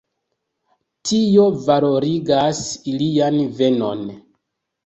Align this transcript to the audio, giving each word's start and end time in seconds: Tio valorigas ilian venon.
Tio 1.09 1.43
valorigas 1.67 2.65
ilian 2.95 3.41
venon. 3.61 4.03